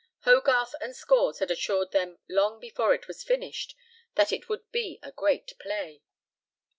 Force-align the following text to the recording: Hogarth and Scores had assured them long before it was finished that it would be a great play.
Hogarth 0.21 0.73
and 0.81 0.95
Scores 0.95 1.37
had 1.37 1.51
assured 1.51 1.91
them 1.91 2.17
long 2.27 2.59
before 2.59 2.95
it 2.95 3.07
was 3.07 3.21
finished 3.21 3.75
that 4.15 4.31
it 4.31 4.49
would 4.49 4.67
be 4.71 4.97
a 5.03 5.11
great 5.11 5.53
play. 5.59 6.01